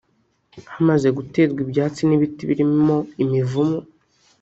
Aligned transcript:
hamaze 0.73 1.07
guterwa 1.17 1.59
ibyatsi 1.65 2.01
n’ibiti 2.05 2.41
birimo 2.49 2.97
imivumu 3.23 3.79